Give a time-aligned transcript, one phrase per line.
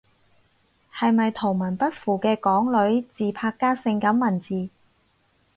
[0.91, 4.69] 係咪圖文不符嘅港女自拍加感性文字？